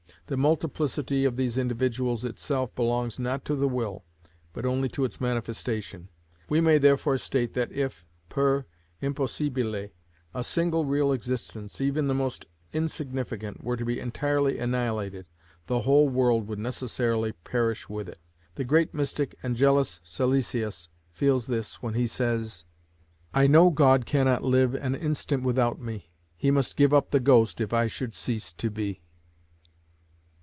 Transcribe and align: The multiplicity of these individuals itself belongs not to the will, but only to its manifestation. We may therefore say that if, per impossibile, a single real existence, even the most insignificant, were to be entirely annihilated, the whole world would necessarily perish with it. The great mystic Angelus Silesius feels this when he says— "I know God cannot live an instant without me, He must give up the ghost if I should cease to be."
The 0.27 0.37
multiplicity 0.37 1.25
of 1.25 1.35
these 1.35 1.57
individuals 1.57 2.23
itself 2.23 2.73
belongs 2.73 3.19
not 3.19 3.43
to 3.43 3.53
the 3.53 3.67
will, 3.67 4.05
but 4.53 4.65
only 4.65 4.87
to 4.87 5.03
its 5.03 5.19
manifestation. 5.19 6.07
We 6.47 6.61
may 6.61 6.77
therefore 6.77 7.17
say 7.17 7.47
that 7.47 7.69
if, 7.73 8.05
per 8.29 8.65
impossibile, 9.01 9.89
a 10.33 10.43
single 10.45 10.85
real 10.85 11.11
existence, 11.11 11.81
even 11.81 12.07
the 12.07 12.13
most 12.13 12.45
insignificant, 12.71 13.61
were 13.61 13.75
to 13.75 13.83
be 13.83 13.99
entirely 13.99 14.57
annihilated, 14.57 15.25
the 15.67 15.81
whole 15.81 16.07
world 16.07 16.47
would 16.47 16.59
necessarily 16.59 17.33
perish 17.33 17.89
with 17.89 18.07
it. 18.07 18.19
The 18.55 18.63
great 18.63 18.93
mystic 18.93 19.35
Angelus 19.43 19.99
Silesius 20.01 20.87
feels 21.11 21.47
this 21.47 21.81
when 21.83 21.93
he 21.95 22.07
says— 22.07 22.63
"I 23.33 23.47
know 23.47 23.69
God 23.69 24.05
cannot 24.05 24.45
live 24.45 24.75
an 24.75 24.95
instant 24.95 25.43
without 25.43 25.81
me, 25.81 26.09
He 26.37 26.51
must 26.51 26.77
give 26.77 26.93
up 26.93 27.11
the 27.11 27.19
ghost 27.19 27.59
if 27.59 27.73
I 27.73 27.87
should 27.87 28.13
cease 28.13 28.53
to 28.53 28.69
be." 28.69 29.01